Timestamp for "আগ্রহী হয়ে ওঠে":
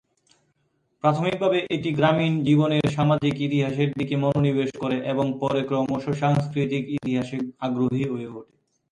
7.59-8.53